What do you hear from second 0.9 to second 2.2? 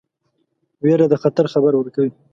د خطر خبر ورکوي.